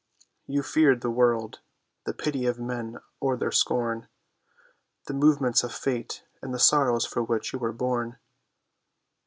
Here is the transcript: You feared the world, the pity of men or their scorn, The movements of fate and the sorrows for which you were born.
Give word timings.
You 0.47 0.63
feared 0.63 1.01
the 1.01 1.11
world, 1.11 1.59
the 2.05 2.13
pity 2.15 2.47
of 2.47 2.57
men 2.57 2.97
or 3.19 3.37
their 3.37 3.51
scorn, 3.51 4.07
The 5.05 5.13
movements 5.13 5.63
of 5.63 5.71
fate 5.71 6.23
and 6.41 6.51
the 6.51 6.57
sorrows 6.57 7.05
for 7.05 7.21
which 7.21 7.53
you 7.53 7.59
were 7.59 7.71
born. 7.71 8.17